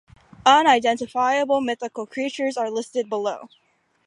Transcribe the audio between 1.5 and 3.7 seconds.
mythical creatures are listed below.